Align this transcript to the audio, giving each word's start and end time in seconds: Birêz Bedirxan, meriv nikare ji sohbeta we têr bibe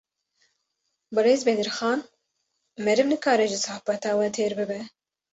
Birêz 1.17 1.43
Bedirxan, 1.49 2.01
meriv 2.87 3.11
nikare 3.11 3.45
ji 3.51 3.59
sohbeta 3.65 4.11
we 4.21 4.27
têr 4.39 4.51
bibe 4.61 4.79